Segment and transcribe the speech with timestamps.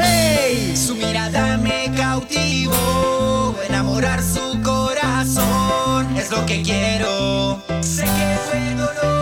[0.00, 7.60] Hey, su mirada me cautivó, enamorar su corazón es lo que quiero.
[7.80, 9.17] Sé que fue dolor.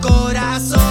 [0.00, 0.83] corazón.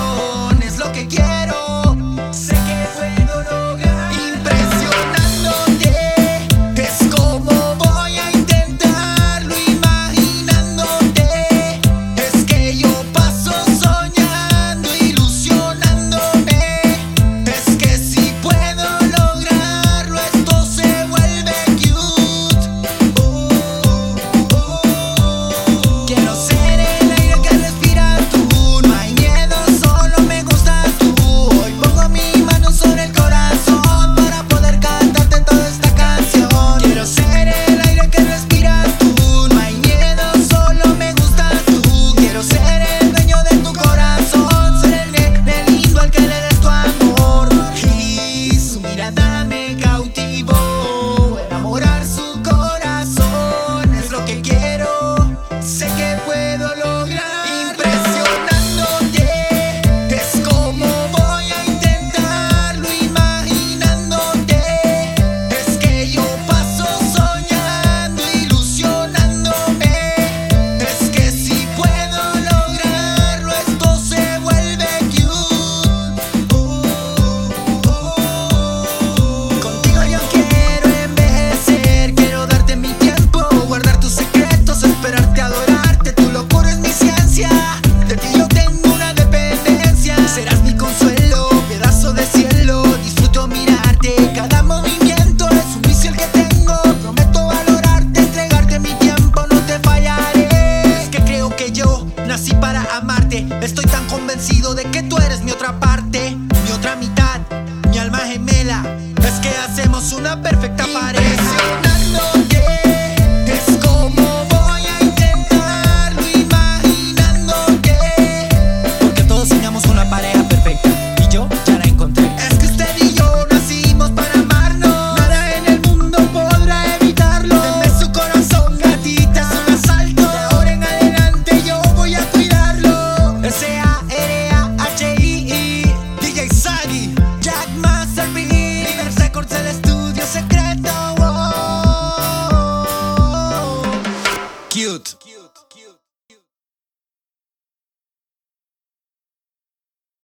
[102.28, 106.96] Nací para amarte, estoy tan convencido de que tú eres mi otra parte, mi otra
[106.96, 107.42] mitad,
[107.90, 108.82] mi alma gemela.
[109.24, 111.23] Es que hacemos una perfecta pareja.